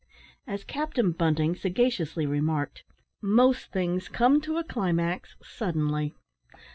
[0.47, 2.83] As Captain Bunting sagaciously remarked,
[3.21, 6.15] "most things come to a climax suddenly."